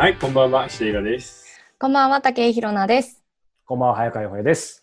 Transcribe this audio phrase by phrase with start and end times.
[0.00, 1.60] はい、こんばんは、シェイラです。
[1.78, 3.22] こんばんは、竹井ひろなです。
[3.66, 4.82] こんばんは、早川洋平です。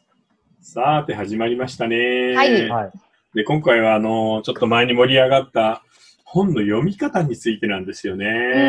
[0.62, 2.35] さて、始まりましたね。
[2.35, 2.92] はいはい。
[3.33, 5.81] で、今回は、あの、ちょっと前に盛り上がった
[6.24, 8.25] 本の読み方についてなんですようね。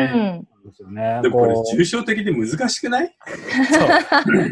[0.07, 0.47] ん。
[0.65, 1.19] ですよね。
[1.21, 3.15] でもこれ、抽象的で難しくない？
[3.71, 3.87] そう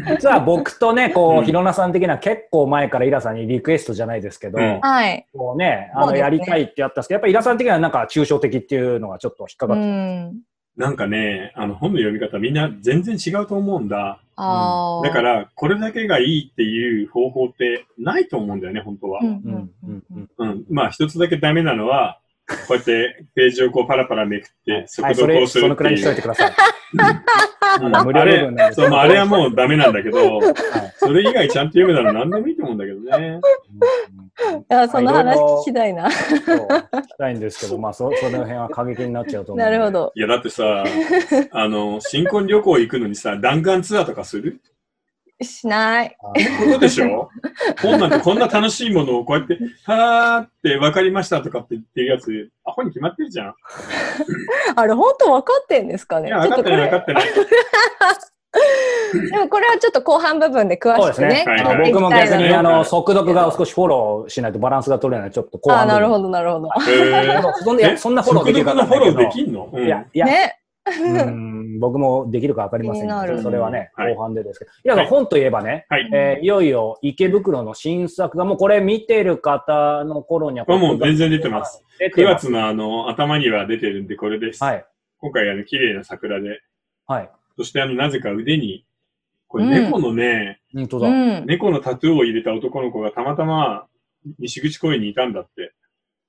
[0.14, 5.26] 実は僕とね、こうひろなさん的には結構前からイラさんにリクエストじゃないですけど、うんはい。
[5.34, 10.36] こうね、あの、やりたいってやったんですけど、やっぱりイラさん的にはなんか抽象的っていうのがちょっと引っかかうって、ん。
[10.78, 14.20] なんかね、あの、本の読み方みんな全然違うと思うんだ。
[14.36, 15.02] ああ。
[15.02, 19.24] だか、ら、これだけがいいっていう方法ってないと思うんだよね、本当はう。
[19.24, 19.28] ん。
[19.28, 19.72] ううんん。
[19.82, 20.02] うん
[20.38, 20.64] うんうん。
[20.70, 26.12] まあ、一つだけダメなのは、こうやってページをこうパラパラめくって、はい、速読それ、をするってそのくらいにしという。
[26.14, 26.52] いてください。
[27.82, 30.54] うん無料あれ部分なんであ、あれはもうダメなんだけど、はい
[30.96, 33.40] それ以外ちゃんと読めたら何でもいいと思うんだけどね。
[34.70, 36.08] いや、その話聞きたいな。
[36.08, 39.70] 聞きたいんですけど、まあ、そその辺は過激になっちゃうと思うで。
[39.70, 39.92] なんるほ。
[39.92, 40.12] ど。
[40.14, 40.84] いや、だってさ、
[41.52, 44.60] あの、新婚旅行行くのにさ、弾丸ツアーとかする？
[45.44, 46.16] しない。
[46.20, 46.34] あこ
[46.72, 47.28] とでしょ？
[47.80, 53.54] 本なんてこんな楽しいものをこうやって、はーって分かりましたとかって言ってるやつ、アホに決まってるじゃん。
[54.76, 56.28] あれ、本当分かってんですかね？
[56.28, 57.24] いや、分かってない分かってない。
[57.24, 57.46] とこ
[59.14, 61.12] れでもこれはちょっと後半部分で詳しくね。
[61.14, 65.94] そうですね聞いていき僕も逆に、あの、はい速読が少しフォローしないとバランスが取れない、ちょっと後ああ、半ど。
[65.94, 66.68] なるほど、なるほど。
[67.62, 70.58] そんないやそんなフォローできるか速読のフォローできんの、うんどいや、いや、ね。
[70.90, 74.70] うん僕もできるかわかりませんけど、それはね、はい後半でですけど。
[74.94, 76.10] いや、本といえばね、はい。
[76.12, 81.84] えーいよいよ池袋の新作が、もうこれ見てる方の頃には、これもう全然出てます。
[82.00, 82.46] 9出てます。
[82.46, 84.62] 月のあの、頭には出てるんで、これです。
[84.62, 84.84] はい。
[85.18, 86.60] 今回あの、綺麗な桜で、
[87.06, 87.30] はい。
[87.56, 88.84] そしてあの、なぜか腕に、
[89.46, 90.60] これ猫のね。
[90.74, 91.46] うん。
[91.46, 93.86] 猫のタトゥーを入れた男の子がたまたま
[94.38, 95.72] 西口公園にいたんだって。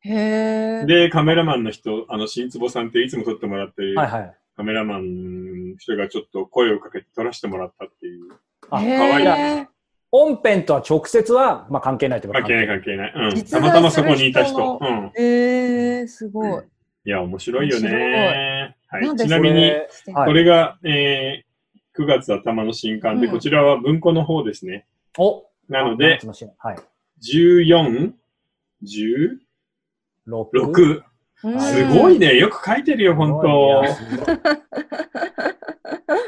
[0.01, 0.85] へえ。
[0.85, 4.38] で、カメラマンの人、あの、新坪さんっていつも撮ってもらってるはいはい。
[4.59, 8.33] カメラマンの人がちょっと声をかけて撮らせてもらったっていう。
[8.69, 8.85] あかわ
[9.21, 9.67] いい
[10.11, 12.27] 本編とは直接は、まあ、関係ないと？
[12.27, 13.13] いうか関係ない関係ない。
[13.15, 13.45] うん。
[13.45, 14.77] たまたまそこにいた人。
[14.81, 15.11] うん。
[15.17, 16.63] えー、すごい。
[17.05, 18.75] いや、面白いよ面ね。
[18.89, 19.15] はい。
[19.15, 19.71] ちなみに、
[20.13, 24.85] これが、えー、9月頭の新刊で、うんこちらは文庫の方ですね。
[25.17, 26.19] おなので、、
[26.57, 26.77] はい。
[27.23, 28.11] 14、
[28.83, 29.37] 16、
[30.53, 31.08] 6。
[31.43, 32.35] うんすごいね。
[32.35, 33.83] よく書いてるよ、本当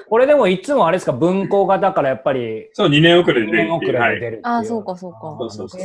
[0.08, 4.16] これでもいつもあれですか、文庫がだからやっぱり、そう、2年遅れで2出る年遅れ。
[4.16, 4.40] で出る。
[4.44, 5.20] あ、そうか、そうか。
[5.22, 5.82] そうそうそう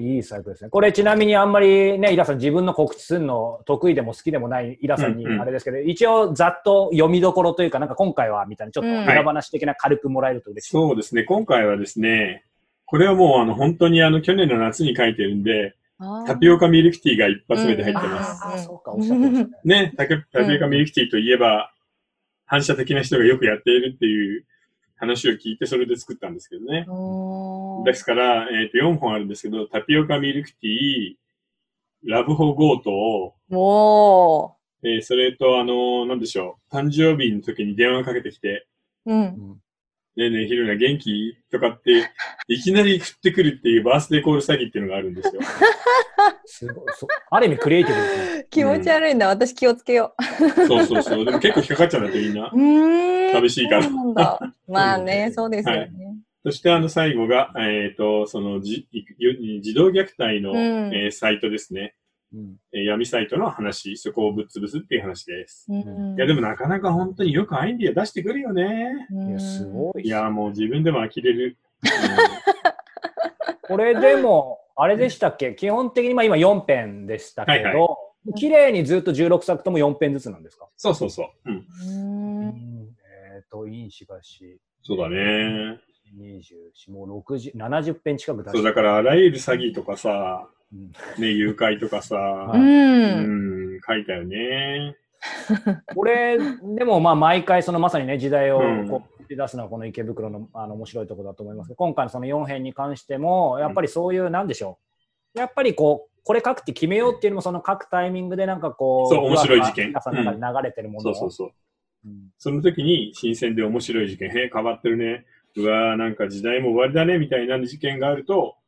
[0.00, 0.70] いいいサイクルですね。
[0.70, 10.72] これちなみにあんまりね、イラさん自分の告知するの得意でも好きでもないイラさんにあれですけど、一応ざっと読みどころというか、なんか今回はみたいなちょっとうん裏話的な軽くもらえると嬉しい。
[10.72, 11.24] そうですね。
[11.24, 12.44] 今回はですね、
[12.84, 15.77] これはもうあの本当にあの去年の夏に書いてるんで、ー
[16.26, 18.44] タピオカミルクティーが一発目で入ってうんます。
[18.44, 19.50] ああ、そうか、おっしゃってましたね。
[19.64, 21.72] ね、タピタピオカミルクティーといえば、
[22.46, 24.44] 反射的な人がよくやっているっていう
[24.96, 26.86] 話を聞いてそれで作ったんですけどね。
[27.84, 34.54] ですから、えっ、と、4本あるんですけど、タピオカミルクティー、ラブホ強盗、お
[34.84, 39.10] えーそれと、あのなんでしょう、誕生日の時に電話かけてきて、ー。
[39.10, 39.60] うん。
[40.18, 41.38] うんねえねえ、ヒルナ元気？
[41.50, 42.10] とかって、
[42.48, 45.40] いきなり振ってくるっていうバースデーコール詐欺っていうのがあるんですよ。
[46.44, 46.84] すごい
[47.30, 48.46] ある意味クリエイティブですね。
[48.50, 49.28] 気持ち悪いんだ。
[49.28, 50.14] 私気をつけよ
[50.66, 51.24] そうそうそう。
[51.24, 52.50] でも結構引っかかっちゃうんだってみんなう。。
[52.52, 53.32] うーん。
[53.32, 54.54] 寂しいからそうなんだ。
[54.66, 55.90] まあね、そうですよね。
[56.44, 58.88] そしてあの最後が、えっ、と、そのじ
[59.60, 61.94] 児童虐待の、うんえーサイトですね。
[62.34, 65.66] うんえー闇サイトの話、そこをぶっ潰すっていう話です。
[65.70, 68.92] うんいや、でもなかなか本当によくアイディア出してくるよね。
[69.10, 70.02] いや、すごい。
[70.06, 71.56] いや、もう自分でも呆れる。
[73.62, 75.54] これでも、あれでしたっけ？
[75.56, 77.98] 基本的にまあ今4編でしたけはいはど、
[78.36, 80.68] 綺麗にずっと16作とも4編ずつなんですか？
[80.76, 81.28] そうそうそう。
[81.50, 81.66] うん。
[82.44, 82.88] うん
[83.36, 85.80] えっと、因子がし、そうだね。
[86.16, 92.16] 20、もう60、70編近く出そう、だからあらゆる詐欺とかさ、うんね、誘拐とかさ、
[92.54, 92.58] う。
[92.58, 94.96] うんん、書いたよね。
[95.94, 96.38] これ、
[96.76, 104.78] でもまあ毎回そのまさにね、時代をうんこう出すのはこの池袋のあの面白いところだと思いますけど、今回のその4編に関しても、やっぱりそういう、なんでしょ
[105.34, 105.38] う。
[105.38, 111.48] やっぱりこう、これ書くって決めようっていうのも、その書くタイミングでなんかこう、そう面白い事件皆さんの中で流れてるものをそうそうそう。
[112.06, 115.26] うんその時に新鮮で面白い事件、へえ、変わってるね。
[115.56, 118.58] うわーなんか時代も終わりだね、みたいな事件があるとうん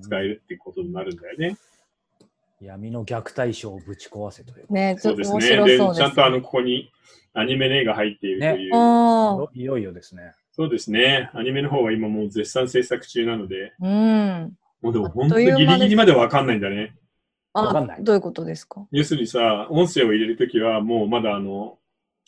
[0.00, 1.56] 使えるってことになるんだよね。
[2.60, 4.72] 闇の虐待症をぶち壊せという。
[4.72, 5.36] ね、ちそうですね。
[5.36, 5.98] ょっと面白で、そうです。
[5.98, 6.90] ちゃんとあの、ここに
[7.34, 8.72] アニメの絵が入っているという。
[8.74, 10.32] あいよいよですね。
[10.52, 11.30] そうですね。
[11.34, 14.56] アニメの方は今もう絶賛制作中なので、あ、うん。
[14.80, 16.96] もうでも本当にギリギリまでわかんないんだね。
[17.52, 18.86] わかんないどういうことですか？
[18.90, 21.78] 要するにさ、音声を入れるときはもうまだあの、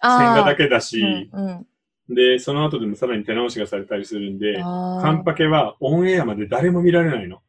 [0.02, 1.66] 線画だけけだし、うん
[2.08, 7.40] で、その後でもさらに手直しがされたりするんで、カンパケはオンエアまで誰も見られないの。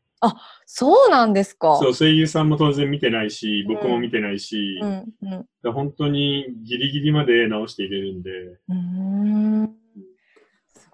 [0.65, 1.77] そうなんですか。
[1.77, 4.89] そう、声優さんも当然見てないし、僕も見てないし、うん
[5.21, 9.88] うんだから本当にギリギリまで直して入れるんで、うーんす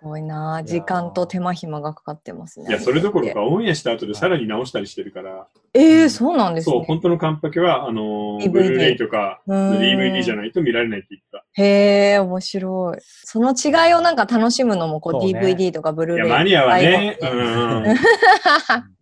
[0.02, 2.68] ごいな時間と手間暇がかかってますね。
[2.70, 6.86] いや、それどころかオンエアした後でさらに直したりしてるから、ええそうなんですそう、ね。
[6.88, 11.44] 本当のカンパケは、あのー、DVD ブルーレイとか、DVD じゃないと見られないって言ってた。
[11.62, 12.98] へえ、面白い。
[13.02, 16.28] その違いをなんか楽しむのも、こうそうね DVD とかブルーレイ。
[16.28, 17.84] いや、マニアはね、うん。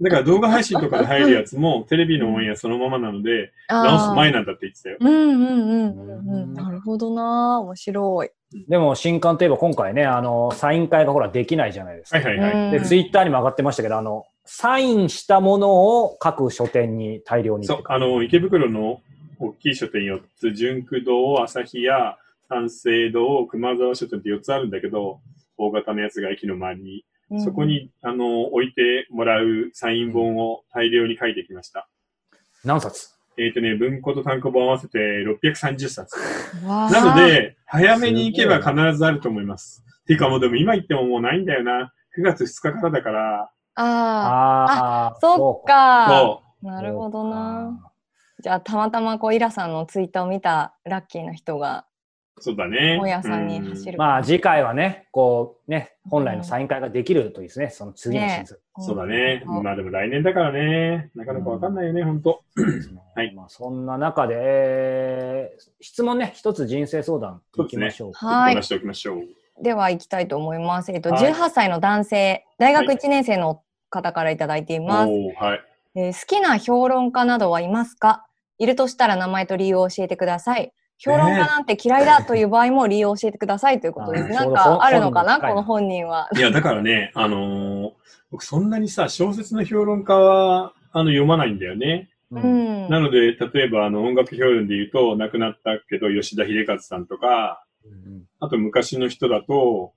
[0.01, 4.97] だから動画配信とかで入るやつも、 テレビのオンエアそのままなので、直す前なんだって言ってたよ。
[4.99, 8.29] うんうんうんうんなるほどな面白い。
[8.67, 12.19] でも新刊といえば今回ね、あの、サイン会がほらできないじゃないですか。
[12.19, 12.65] はいはいはい。
[12.65, 19.01] うんで、ツイッターにも上がってましたけど、あの、サインしたものを各書店に大量にそう、あの、池袋の
[19.39, 22.17] 大きい書店4つ、純駆堂、朝日屋、
[22.49, 25.19] 三省堂、熊沢書店って4つあるんだけど、
[25.57, 27.65] 大型のやつが駅の周りに、うんそこ。
[27.65, 31.87] に、あの、置いてもらうサイン本を大量に書いてきました。
[32.63, 33.13] 何冊？
[33.37, 36.15] えっ、とね、文庫と単行本合わせて630冊。
[36.63, 39.83] わあなの、で、早めに行けば必ずあると思います。
[40.05, 41.91] ていうかもうでも今言ってももうないんだよな。
[42.15, 45.67] 9月2日からだから、ああそっ。
[45.67, 46.07] か。
[46.61, 47.91] そなるほどな。
[48.43, 51.87] じゃあ、たまたまこう、イラさんのツイッターを見たラッキーな人が、
[52.37, 52.97] う、そうだね。
[52.99, 53.97] 本屋さんに走る。
[53.97, 58.57] まあ次回はね、こうね、本来のサイン会ができるといいですね、その次のシーズン。
[58.57, 59.43] うんそうだね。
[59.47, 61.11] うんまあでも来年だからね。
[61.15, 62.43] なかなかわかんないよね、ほんと。
[63.15, 68.11] はいまあ、そんな中で、えー質問ね、一つ人生相談いきましょう。
[68.13, 69.27] はい話しておきましょう。
[69.61, 70.91] では行きたいと思います。
[70.93, 75.11] えっと、はい18歳の男性、大学はい1年生の方からいただいています。
[75.39, 75.61] はい。
[75.95, 78.25] えー好きな評論家などはいますか？
[78.59, 80.71] いるとしたら名前と理由を教えてください。
[80.97, 84.29] 評論家なんて嫌いだという場合も理由を教えてくださいということです。
[84.29, 86.29] なんかあるのかなこの本人は。
[86.35, 87.91] いや、だからね、あのー
[88.31, 92.09] 僕そんなにさ、小説の評論家は、あの、読まないんだよね。
[92.41, 92.89] ううんん。
[92.89, 99.93] なので、例えば、あの、音楽評論で言うと、亡くなったけど、吉田秀和さんとか、うんあと昔の人だと、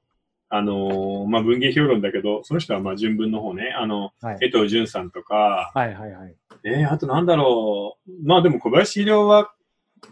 [0.48, 6.34] あのーまあ、文芸評論だけど、その人はまあ、純文の方ね、あの、はい江藤淳さんとか、はいはいはい。
[6.64, 8.26] えー、あとなんだろう。
[8.26, 9.52] まあでも小林秀夫は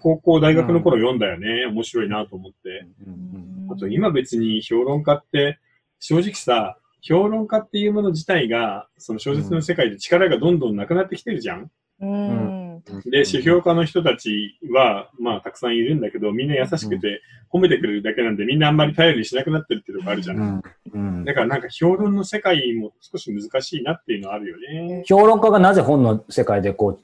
[0.01, 1.67] 高校、大学の頃読んだよね。
[1.67, 2.87] 面白いなと思って。
[3.07, 5.59] うんあと今別に評論家って、
[5.99, 11.71] 正直さ、評論家っていうもの自体が、その小説の世界で力がどんどんなくなってきてるじゃん。
[12.01, 12.83] うん。
[13.07, 20.35] で、批評家の人たちは、まあたくさんいるんだけど、みんな優しくて褒めてくれるだけなんで、みんなあんまり頼りにしなくなってるっていうとこあるじゃ。
[20.35, 20.63] うんん
[20.93, 25.05] うんだからなんか評論の世界も少し難しいなっていうのはあるよね。
[25.07, 27.01] 評論家がなぜ本の世界でこ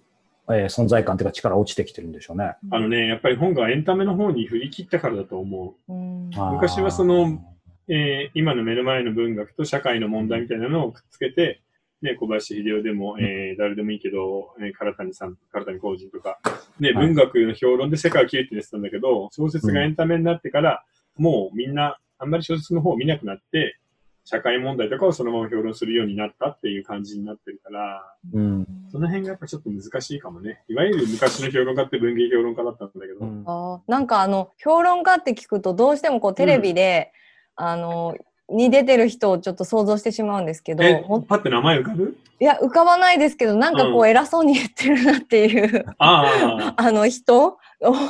[0.48, 2.56] う、えー存在感というか力落ちてきてるんでしょうね。
[2.70, 5.93] あのね、やっぱり本がエンタメの方に振り切ったからだと思う。
[5.93, 7.43] うん昔はその、
[7.88, 11.60] えー今の目の前の文学と社会の問題みたいなのをくっつけて、
[12.02, 16.38] ね、小林秀夫でも、えー誰でもいいけど、えー唐谷さん、唐谷浩二とか、
[16.79, 17.06] ね、はい。
[17.06, 20.85] 文学の評論で世界を切るって言ってたんだけど、小説がエンタメになってから、
[21.17, 23.79] もうみんな、あんまり小説の方を見なくなって、
[24.25, 28.67] 社会問題とかをそのまま評論するようになったっていう感じになってるから、うん。
[28.91, 30.63] その辺がやっぱちょっと難しいかもね。
[30.69, 33.44] いわゆる昔の評論家って文芸評論家だったんだけど、うん。
[33.46, 37.13] あーなんかあの評論家って聞くとどうしてもこうテレビで、
[37.56, 38.15] あの
[38.50, 42.16] に出てる人をちょっと想像してしまうんですけどえも、パって名前浮かぶ？
[42.40, 47.58] いや浮かばないですけどなんかこうう偉そうに言ってるなっていう、ああ、 あの人を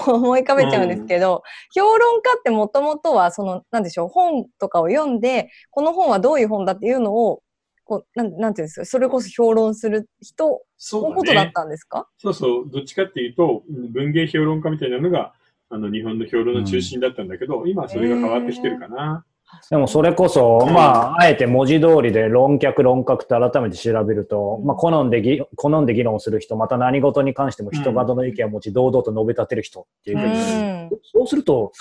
[0.07, 1.43] 思い浮かべちゃうんですけど、
[1.75, 7.43] 評論家ってもともとはそのなんでしょう本とかを読んでこの本はどういう本だっていうのを
[7.85, 11.53] こうなんなんていうんですかそれこそ評論する人そうだのことだっね。
[11.53, 15.33] たんですか、そうそう、どっちかっていうと、文芸評論家みたいなのが、
[15.71, 19.25] あの、日本の評論の中心だったんだけど、今はそれが変わってきてるかな。
[19.71, 20.73] でもそれこそ、うん。
[20.73, 24.67] まあ、あえて文字通りで論客論客って改めて調べると、うん。
[24.67, 30.91] まあ、好んでぎ、好んで議論する人、また何事に関しても人々の意見を持ち、堂々と述べ立てる人っていううん。
[31.13, 31.73] そうすると、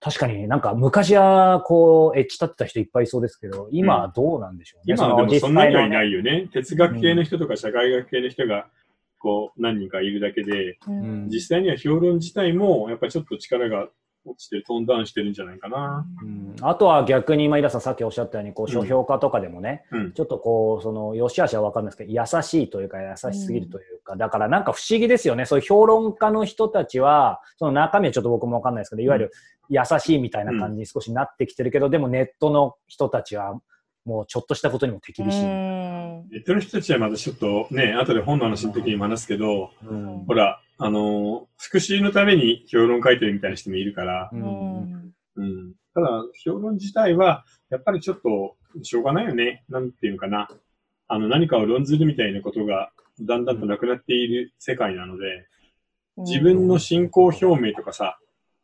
[0.00, 4.94] 確かになんか昔はこう、エッチ立ってた人いっぱいいそうですけど、今はどうなんでしょうね。
[4.96, 6.12] 今はでもそんなにはいないい。
[6.12, 6.48] よね。
[6.52, 8.66] 哲学系の人とか社会学系の人が、
[9.18, 11.28] こう、何人かいるだけで、うん。
[11.28, 13.88] 実際には評論自体も、やっぱりちょっと力が
[14.24, 16.06] 落ちてる、トーンダウンしてるんじゃないかな。
[16.22, 20.12] うんあとは逆に、今、井田さんさっきおっしゃったように、こう、書評家とかでもね、うん。
[20.12, 25.46] ちょっとこう、その、良し悪しは分かんないですけど、優しいというか、優しすぎるというか、だからなんか不思議ですよね。
[25.46, 29.32] そういう評論家の人たちは、その中身はちょっと僕も分かんないですけど、いわゆる
[29.70, 33.60] 優しいみたいな感じに少しなってきてるけど、でもネットの人たちは、
[34.04, 35.42] もうちょっとしたことにも手厳しい。
[35.42, 45.14] うんネットの人たちはまたちょっとね、後で本の話の時にも話すけど、うんほら、あの、復習のために評論書いてるみたいな人もいるから、ううんん。
[45.36, 45.72] うん。
[45.94, 46.08] ただ、
[46.44, 49.64] 評論自体は、やっぱりちょっと、しょうがないよね。
[49.68, 50.48] なんていうのかな。
[51.08, 55.46] あの、何かを論ずるみたいなことが、だんだんとなくなっている世界なので、
[56.18, 58.18] 自分の信仰表明とかさ、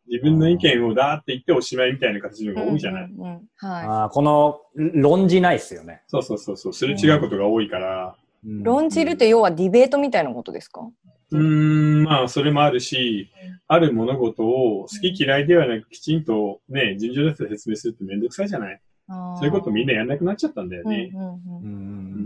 [0.09, 6.03] 自分の意見をだーって言っておしまいみたいな形のが多いじゃない、うんうんうんはあーこの論じないっすよね。
[6.07, 8.15] そうそうそうそう、すれ違うことが多いから、
[8.47, 8.65] うんい。
[8.65, 10.89] 論じるって要はディベートみたいなことですか？
[11.33, 13.31] うーん、まあ、それもあるし、
[13.69, 18.81] ある物事を好き嫌いではなく、きちんとね、順序立てて説明するってめんどくさいじゃない？
[19.09, 21.13] そそういうことみんなやんなくなっちゃったんだよね。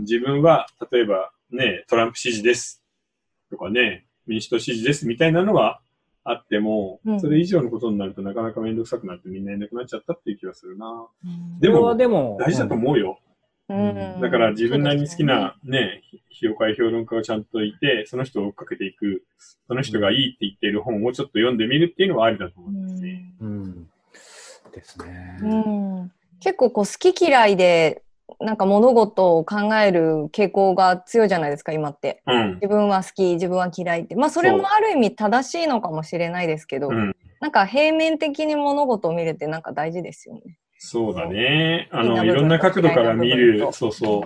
[0.01, 2.83] 自分は、例えばね、トランプ支持です
[3.51, 5.81] とかね、民主党支持ですみたいなのは
[6.25, 7.21] あっても、うん。
[7.21, 11.07] それ以上のことになるとなかなかめんどくさくなってみんなやんなくなっちゃったっていう気がするな。
[11.25, 11.61] うん。
[11.61, 13.19] でもでも、大事だと思うよ。
[13.71, 19.23] うんだから自分なりに好きなね、評会評論家がちゃんといて、その人を追っかけていく、
[19.69, 23.25] その人がいいって言っている本をちょっと読んでみるっていうのはありだと思ううんですね。
[23.41, 23.49] うん。
[23.49, 23.91] うん
[24.73, 25.39] ですね。
[25.43, 28.03] うん結構こう好き嫌いで
[28.41, 32.55] なんか物事を考える傾向が強いじゃないですか今ってうん。
[32.55, 37.15] 自分は好き自分は嫌いってまあそれもある意味正しいのかもしれないですけど、うん。
[37.41, 40.59] なんか平面的に物事を見るってなんか大事ですよね。
[40.83, 41.89] そうだね。
[41.93, 44.23] あの、いろんな角度から見るそうそう。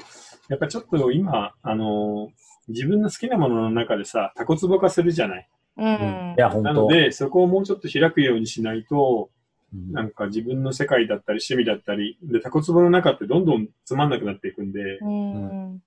[0.49, 2.31] やっぱちょっと今、あの、
[2.69, 5.49] 自分の好きなものの中でさ、タコツボ化するじゃない？
[5.77, 6.35] うん。
[6.39, 6.63] いや、本当。
[6.63, 9.31] なので、そこをもうちょっと開くようにしないと、
[9.75, 15.83] うんなんか自分の世界だったり趣味だったり、で、タコツボの中ってどんどんつまんなくなっていくんで、うんうん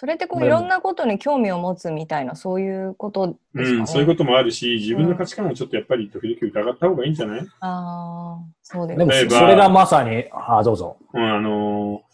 [0.00, 3.80] それってこういろんなことに興味を持つみたいなそういうことですかね。
[3.80, 7.40] うん、そういうこともあるし、自分の価値観をちょっとやっぱり時々疑った方がいいんじゃない？
[7.60, 10.96] ああ、そうですでも、例えばそれがまさに、あ、どうぞ。
[11.12, 12.10] うん、あのー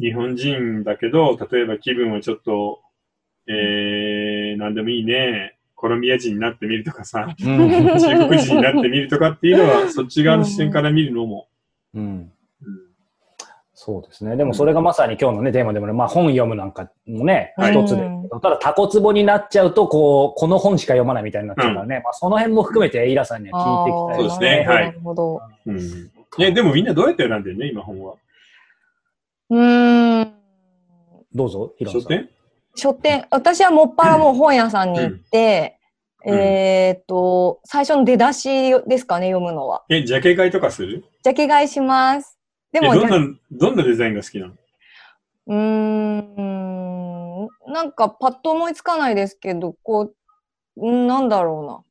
[0.00, 2.80] 日本人だけど、例えば気分をちょっと、
[3.48, 7.68] えー、なんでもいいね、コロンビア人になってみるとかさ、うん。
[8.00, 11.48] 中国人になってみるとかっていうのは、そっち側の視点から見るのも、
[11.94, 12.32] うん。
[13.86, 14.36] うんそうですね。
[14.36, 18.02] でもそれがまさに今日のね、テーマでもね、まあ本読むなんかもね、はい一つで。
[18.42, 22.00] ただタコツボになっちゃうと、こう、この本しか読まないみたいになっちゃうからね。
[22.02, 25.40] まあその辺も含めて、イラさんには聞いていきたいそうですねはいなるほど。
[25.66, 26.10] うん。
[26.40, 28.14] え、でもみんなどうやって選んでるね、今本は。
[29.50, 30.32] うーん。
[31.32, 32.00] どうぞ、ヒロさん。
[32.00, 32.28] 書店？
[32.74, 35.78] 書店、私はもっぱらもう本屋さんに行って、
[36.24, 39.84] うんえーっと、最初の出だしですかね、読むのは。
[39.88, 41.04] え、ジャケ買いとかする？
[41.22, 42.35] ジャケ買いします。
[42.72, 44.54] でえ、も、どんな、どんなデザインが好きなの？
[45.48, 50.12] うーん、なんかパッと思いつかないですけど、こ
[50.76, 51.82] う、んなんだろうな。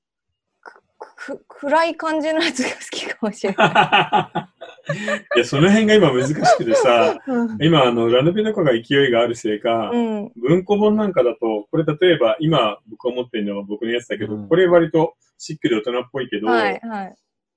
[0.98, 4.50] くく暗い感じのやつが好きかもしれない。
[5.36, 10.32] いや、その辺が今難しくてさ、うん今、あの、ラノベの子が勢いがあるせいか、うん。
[10.36, 17.15] 文庫本なんかだと、これ例えば、今僕が持ってるのは僕のやつだけど、うんこれ割とシックで大人っぽいけど、はい、はい。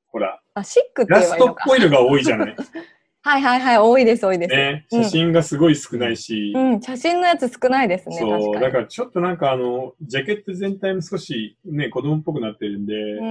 [0.08, 1.64] ほら、あ、シックってラストっ言えばいいのか。
[1.66, 2.56] ぽいのが多いじゃない。
[3.28, 4.56] はいはいはい、多いです、多いです。
[4.56, 8.60] ね、うん写真がすごい少ないし、うん、写真のやつ少ないですね、そう、確かに。
[8.62, 13.24] だからちょっとなんかあの、ジャケット全体も少しね、子供っぽくなってるんで、う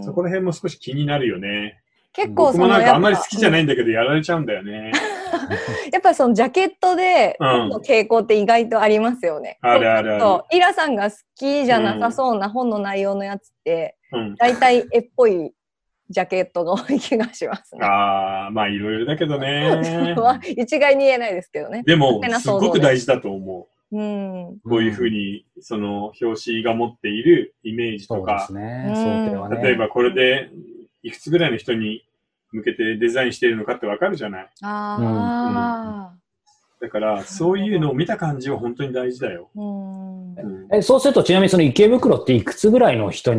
[0.00, 1.80] んそこら辺も少し気になるよね。
[2.12, 3.52] 結構そのなんかあんまり好きじゃい。
[3.52, 4.90] ないんだけど、やられちゃうんだよね。
[5.92, 9.58] やっぱ そのジャケットで、うんの傾向って意外とありますよね。
[9.62, 14.34] あるあるあるそうイラさんが好きじゃなさそうな本の内容のやつって、うん。
[14.34, 15.52] 大体絵っぽい
[16.14, 17.84] ジャケットが多い気がしますね。
[17.84, 20.14] ああ、まあいろいろだけどね。
[20.16, 21.82] は一概に言えないですけどね。
[21.84, 24.48] でもすごく大事だと思うん。
[24.48, 24.60] う。
[24.68, 28.84] こういうふうに、その、表紙が持っているイメージとかそうです、ね。
[28.88, 29.62] うん想定はね。
[29.62, 30.50] 例えばこれで、
[31.02, 32.04] いくつぐらいの人に
[32.52, 34.48] 向けてデザインしているのかってわかるじゃない。
[34.62, 36.14] ああ。
[36.80, 39.50] だから、そういうのを見た感じは本当に大事だよ。
[39.54, 40.34] うん。
[40.34, 43.32] うんえ、そうすると、ちなみにその池袋っていくつぐらいの人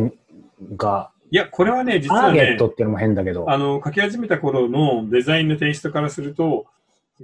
[0.76, 3.50] が、いや、これはね、実タはねーゲット、っていうのも変だけど。
[3.50, 6.66] あの、書き始めた頃のデザインのテイストからすると、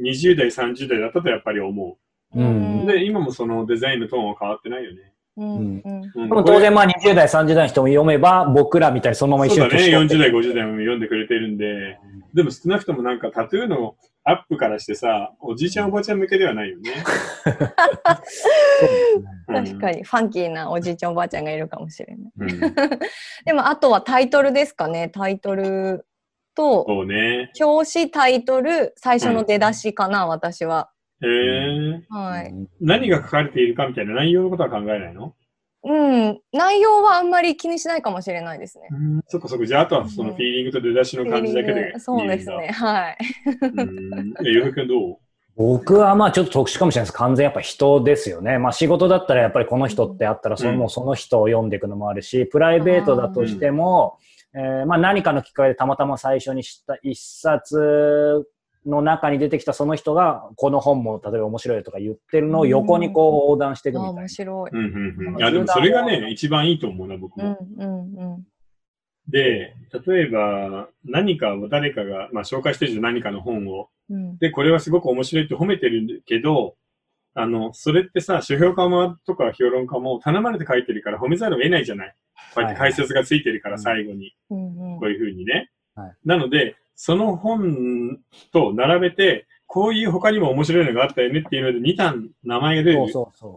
[0.00, 1.96] 20代、30代だったとやっぱり思
[2.34, 2.86] うんう。
[2.86, 5.12] で、今もそのデザインのトーンは変わってないよね。
[5.36, 5.82] うん。
[6.14, 6.44] うん。
[6.44, 11.98] 当然まあ20代、30代の人も読めば、僕らみたいにそのまま一緒そうだね、40に年取って代、50代も読んでくれてるんで、
[12.34, 16.92] でも少なくともなんかタトゥーのアップからしてさ、おじいちゃんおばあちゃん向けではないよね。
[19.46, 22.52] 確かに、ファンキーなおじいちゃんおばあちゃんがいるかもしれない。
[22.52, 22.58] に。
[22.58, 22.74] うん、
[23.44, 25.08] でも、あとはタイトルですかね。
[25.08, 26.06] タイトル
[26.54, 27.50] と、そうね。
[27.60, 30.90] 表紙、タイトル、最初の出だしかな、私は。
[31.20, 32.02] へえ。
[32.08, 32.54] はい。
[32.80, 35.34] 何が書かれているかみたいな内容のことは考えないの？
[35.84, 36.40] うん。
[36.52, 38.88] 内容はあんまり気にしないかもしれないですね。
[39.28, 39.66] そっかそっか。
[39.66, 42.00] じゃあ、あとはそのフィーリングと出だしの感じだけで見るんだ。
[42.00, 42.68] そうですね。
[42.68, 43.18] はい。
[43.60, 44.34] うん。
[44.46, 45.16] え、洋平くんどう？
[45.54, 47.18] 僕はまあちょっと特殊かもしれないです。
[47.18, 48.56] 完全やっぱ人ですよね。
[48.58, 54.18] まあ仕事だったらやっぱりこの人ってあったらその、うんもうその人を読んでいくのもあるし、プライベートだとしても、
[54.54, 58.46] えーまあ何かのきっかけでたまたま最初に知った一冊
[58.86, 64.20] の中に出てきたその人がこの本も例えば面白いとか言ってるのを横にこう横断していくみあたいな。
[64.22, 64.70] 面白い。
[64.72, 65.38] うんうんうん。
[65.38, 67.58] いや、でもそれがね、一番いいと思うな、僕うんも。
[67.78, 68.46] うんうん。
[69.28, 69.74] で、
[70.06, 73.88] 例えば、何かを誰かが、まあ、紹介してるじゃん、何かの本を。
[74.10, 76.74] うんで、これはすごく面白いって褒めてるけど、
[77.34, 82.14] あの、それってさ、書評家もとか評論家も頼まれて書いてるから褒めざるを得ないじゃない。
[82.54, 84.34] こうやって解説がついてるから、はい最後に。
[84.50, 85.70] うんうんこういうふうにね。
[85.94, 88.20] はいなので、その本
[88.52, 92.98] と並べて、こういう他にも面白いのがあったよねっていうので、2単名前が出る。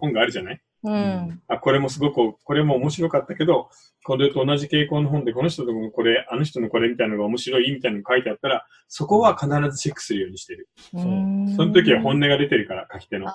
[0.02, 0.62] 本があるじゃない？
[0.86, 1.42] うん。
[1.48, 3.70] あ、これもすごく、これも面白かったけど、
[4.04, 10.70] これと同じ傾向の本で、この人とこれ、あの人のこれみたいなのが面白いみたいなのが書いてあったら、そこは必ずチェックするようにしてる。
[10.94, 11.56] うん。
[11.56, 13.28] その時は本音が出てるから、書き手の。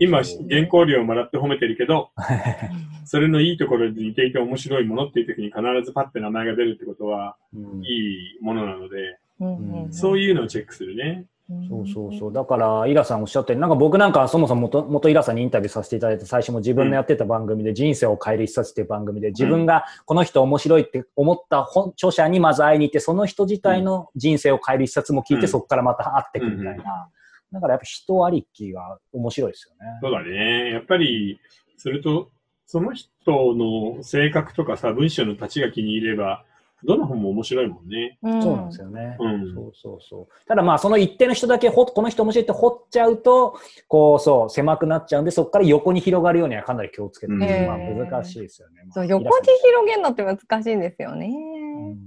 [0.00, 2.70] 今、原稿料をもらって褒めてるけど、ー
[3.04, 7.84] それのいいところで似ていて面白いものっていう時に必ずパッて名前が出るってことは、うん。
[7.84, 9.92] いいものなので、うんうん。
[9.92, 11.26] そういうのをチェックするね。
[11.68, 12.32] そうそうそう。
[12.32, 27.08] だから、イラさんおっしゃってる、なんか僕なんかそもそも元元イラさんにインタビューさせていただいて、最初も自分のやってた番組で、人生を変える一冊っていう番組で、自分がこの人面白いって思った本著者にまず会いに行って、その人自体の人生を変える一冊も聞いて、うんそこからまた会っていくみたいな。
[27.52, 29.98] だからやっぱ人ありきが面白いですよね。
[30.02, 30.72] そうだね。
[30.72, 31.40] やっぱり、
[31.78, 32.30] それと、
[32.66, 33.08] その人
[33.54, 36.44] の性格とかさ、文章の立ちが気に入れば、
[36.84, 38.18] どの本も面白いもんね。
[38.22, 39.16] うんそうなんですよね。
[39.18, 40.46] うんそうそうそう。
[40.46, 43.58] ただまあ、その一定の人だけほ、この人面白いって掘っちゃうと、
[43.88, 48.82] こう、そう、狭くなっちゃうんで、そこから横に広がるようにはかなり気をつけて、うんまあ難しいですよね。
[48.84, 49.30] まあそう横に
[49.62, 51.34] 広げるのって難しいんですよね。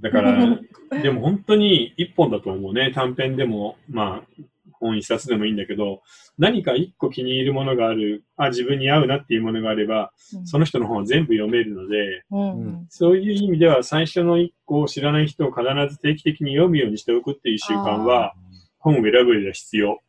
[0.01, 0.59] だから、
[1.01, 2.91] でも本当に一本だと思うね。
[2.93, 4.43] 短編でも、まあ、
[4.81, 6.01] 本一冊でもいいんだけど、
[6.37, 10.11] 何か一個気に入るものがある、あ、自分に合うなっていうものがあれば、
[10.43, 18.33] その人の本は全部読めるので、うんそういう意味では最初の一個を知らない人を必ず定期的に読むようにしておくっていう習慣は、
[18.79, 19.91] 本を選ぶ上では必要。
[19.93, 20.01] うん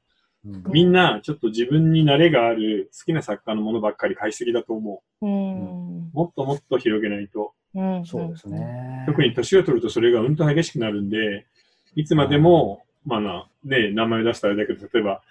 [0.72, 6.10] みんな、ちょっと自分に慣れがある好きな作家のものばっかり買いすぎだと思うんう。
[6.12, 7.52] もっともっと広げないと。
[7.74, 8.48] うんそうです。
[8.48, 9.04] ね。
[9.06, 11.46] 特に年を取るとそれがうんと激しくなるんで、
[11.94, 15.22] いつまでも、まあな、ね、名前出したらあれだけど、例えば、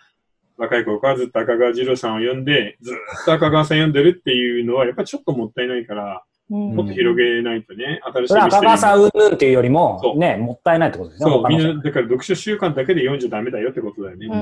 [0.58, 11.32] 若い頃からずっと赤川次郎さんを読んで、ずっと赤川さん読んでるっていうのは、やっぱりちょっともったいないから、うんもっと広げないとね、新しいそれは赤川さんんうんぬんっていうよりもね、もったいないってことですね。
[11.32, 14.28] そう、みんな、だから読書習慣だけで読んじゃダメだよってことだよね。
[14.28, 14.36] う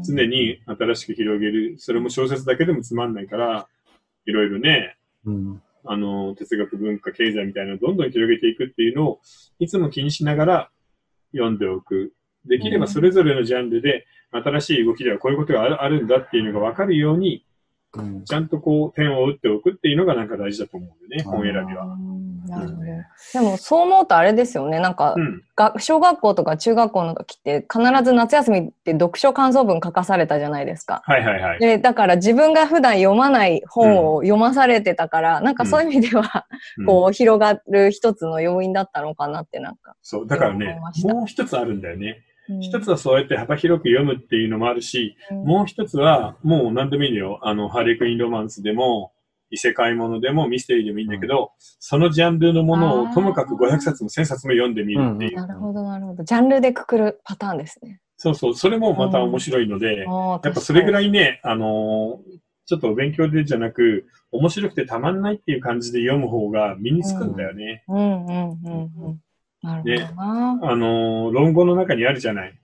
[0.00, 1.74] ん常に新しく広げる。
[1.78, 3.68] それも小説だけでもつまんないから、
[4.24, 9.20] いろいろね、うんあの、哲学、文化、経済みたいなのをどんどん広げていくっていうのを、
[9.58, 10.70] いつも気にしながら
[11.32, 12.12] 読んでおく。
[12.46, 17.44] できればそれぞれのジャンルで、新しい動きではこういうことがあるあるんだっていうのが分かるように、
[17.94, 21.84] うんちゃんとこう、点を打っておくっていうのがなんか大事だと思うんだよね、本選びは。
[21.84, 22.80] うんなるほど。
[22.82, 24.80] でもそう思うとあれですよね。
[24.80, 25.42] なんか、うん。
[25.56, 31.02] が小学校とか中学校の時って必ず夏休みって読書感想文書かされたじゃないですか。
[31.04, 31.58] はいはいはい。
[31.58, 36.46] で、だから自分が普段読まない本を読まされてたから、なんかそういう意味では、
[36.78, 39.94] うんこう広がる一つの要因だったのかなってなんか。
[40.02, 42.22] そう、だからねもう一つあるんだよね。
[42.50, 47.40] うん一つはそうやって幅広く読むっていうのもあるし、うんもう一つは、もう何でもいいのよ。
[47.42, 49.12] あの、ハーレクインロマンスでも、
[49.52, 55.36] 異世界ものでも、ミステリーでもいいんだけど、そのジャンルのものをともかく500冊も1000冊も読んでみるっていう。
[55.36, 56.22] なるほど、なるほど。
[56.24, 58.00] ジャンルでくくるパターンですね。
[58.16, 60.92] そうそう、それもまた面白いので、ややっぱそれぐい。
[60.92, 67.82] らいね、あのーちょっとお勉強でじゃなく、面白くてたまんないっていう感じで読む方が身につくんだよね。
[67.88, 69.20] うんうんうんうん。
[69.62, 70.58] なるほどな。
[70.62, 72.58] あのー論語の中にあるじゃない。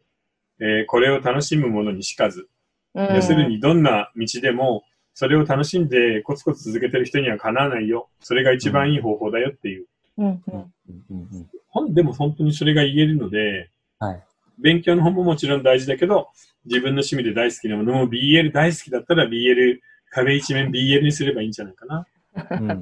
[0.61, 2.49] えーこれを楽しむものにしかず。
[2.95, 8.09] うん要するにどんな道でも、それを楽しんでコツコツ続けてる人にはかなわないよ。
[8.21, 9.87] それが一番いい方法だよっていう。
[10.19, 10.73] うんうんうん
[11.11, 14.23] うんうん本でも本当にそれが言えるので、はい。
[14.59, 16.29] 勉強の本ももちろん大事だけど、
[16.65, 19.79] 自分の趣味で大好きなものも BL 大好きだったら BL、
[20.11, 22.07] 壁一面 BL にすればいいんじゃないかな。
[22.51, 22.77] うんね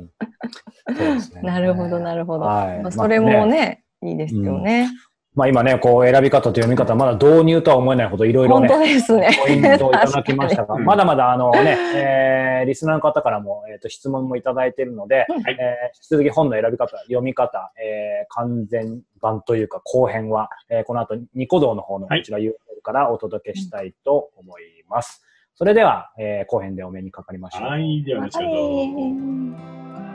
[1.43, 2.45] なるほど、なるほど。
[2.45, 4.89] はいまあそれもね、いいですよね。
[5.35, 9.31] まあ今ね、こう選び方と読み方、まだ導入とは思えないほどいろいろ本ね、当ですね。
[9.45, 25.21] ポイントをいただきましたが、 まだまだあのね、えーリスナーの方からも、えー、と質問もいただいているので、うんはいえー引き続き本の選び方、読み方、えー完全版というか後編は、えーこの後ニコ動の方のこはいちら URL からお届けしたいと思います。
[25.57, 27.69] それでは、えー後編でお目にかかりましょう。
[27.69, 28.77] はい、では後ほど。
[28.77, 30.14] はい